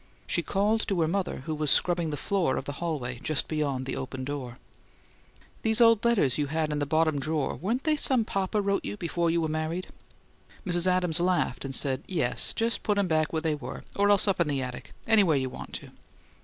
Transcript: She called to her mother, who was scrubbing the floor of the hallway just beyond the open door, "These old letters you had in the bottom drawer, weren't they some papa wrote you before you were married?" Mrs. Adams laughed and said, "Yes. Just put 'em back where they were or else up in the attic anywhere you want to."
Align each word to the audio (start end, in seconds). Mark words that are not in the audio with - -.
She 0.25 0.41
called 0.41 0.87
to 0.87 0.99
her 1.01 1.07
mother, 1.07 1.41
who 1.45 1.53
was 1.53 1.69
scrubbing 1.69 2.09
the 2.09 2.17
floor 2.17 2.57
of 2.57 2.65
the 2.65 2.71
hallway 2.81 3.19
just 3.21 3.47
beyond 3.47 3.85
the 3.85 3.95
open 3.95 4.23
door, 4.23 4.57
"These 5.61 5.79
old 5.79 6.03
letters 6.03 6.39
you 6.39 6.47
had 6.47 6.71
in 6.71 6.79
the 6.79 6.87
bottom 6.87 7.19
drawer, 7.19 7.53
weren't 7.53 7.83
they 7.83 7.95
some 7.95 8.25
papa 8.25 8.61
wrote 8.63 8.83
you 8.83 8.97
before 8.97 9.29
you 9.29 9.41
were 9.41 9.47
married?" 9.47 9.89
Mrs. 10.65 10.87
Adams 10.87 11.19
laughed 11.19 11.63
and 11.63 11.75
said, 11.75 12.01
"Yes. 12.07 12.51
Just 12.55 12.81
put 12.81 12.97
'em 12.97 13.07
back 13.07 13.31
where 13.31 13.43
they 13.43 13.53
were 13.53 13.83
or 13.95 14.09
else 14.09 14.27
up 14.27 14.39
in 14.39 14.47
the 14.47 14.59
attic 14.59 14.91
anywhere 15.05 15.37
you 15.37 15.51
want 15.51 15.73
to." 15.73 15.89